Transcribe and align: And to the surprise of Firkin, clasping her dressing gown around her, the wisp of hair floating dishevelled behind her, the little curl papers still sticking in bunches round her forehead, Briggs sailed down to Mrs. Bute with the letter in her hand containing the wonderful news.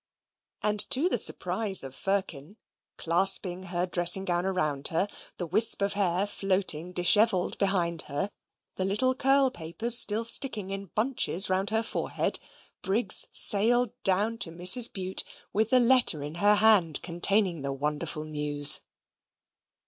And 0.63 0.79
to 0.89 1.07
the 1.09 1.19
surprise 1.19 1.83
of 1.83 1.93
Firkin, 1.93 2.57
clasping 2.97 3.65
her 3.65 3.85
dressing 3.85 4.25
gown 4.25 4.47
around 4.47 4.87
her, 4.87 5.07
the 5.37 5.45
wisp 5.45 5.79
of 5.83 5.93
hair 5.93 6.25
floating 6.25 6.91
dishevelled 6.91 7.55
behind 7.59 8.01
her, 8.09 8.31
the 8.77 8.83
little 8.83 9.13
curl 9.13 9.51
papers 9.51 9.95
still 9.95 10.23
sticking 10.23 10.71
in 10.71 10.87
bunches 10.87 11.51
round 11.51 11.69
her 11.69 11.83
forehead, 11.83 12.39
Briggs 12.81 13.27
sailed 13.31 13.91
down 14.01 14.39
to 14.39 14.49
Mrs. 14.49 14.91
Bute 14.91 15.23
with 15.53 15.69
the 15.69 15.79
letter 15.79 16.23
in 16.23 16.33
her 16.41 16.55
hand 16.55 16.99
containing 17.03 17.61
the 17.61 17.71
wonderful 17.71 18.23
news. 18.25 18.81